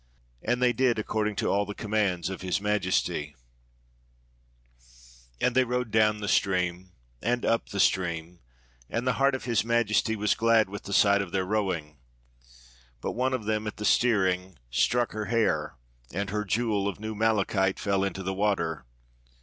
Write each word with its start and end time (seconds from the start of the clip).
And 0.41 0.63
they 0.63 0.73
did 0.73 0.97
according 0.97 1.35
to 1.35 1.49
all 1.49 1.63
the 1.63 1.75
commands 1.75 2.31
of 2.31 2.41
His 2.41 2.59
Majesty. 2.59 3.35
38 3.35 3.35
THE 3.35 4.79
LOST 4.79 4.89
MALACHITE 4.89 5.45
"And 5.45 5.55
they 5.55 5.63
rowed 5.63 5.91
down 5.91 6.17
the 6.21 6.27
stream 6.27 6.91
and 7.21 7.45
up 7.45 7.69
the 7.69 7.79
stream, 7.79 8.39
and 8.89 9.05
the 9.05 9.13
heart 9.21 9.35
of 9.35 9.43
His 9.43 9.63
Majesty 9.63 10.15
was 10.15 10.33
glad 10.33 10.69
with 10.69 10.85
the 10.85 10.93
sight 10.93 11.21
of 11.21 11.31
their 11.31 11.45
rowing. 11.45 11.99
But 12.99 13.11
one 13.11 13.35
of 13.35 13.45
them 13.45 13.67
at 13.67 13.77
the 13.77 13.85
steering 13.85 14.57
struck 14.71 15.11
her 15.11 15.25
hair, 15.25 15.75
and 16.11 16.31
her 16.31 16.45
jewel 16.45 16.87
of 16.87 16.99
new 16.99 17.13
malachite 17.13 17.77
fell 17.77 18.03
into 18.03 18.23
the 18.23 18.33
water. 18.33 18.85